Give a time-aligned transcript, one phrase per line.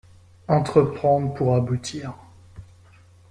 [0.47, 2.15] Entreprendre pour aboutir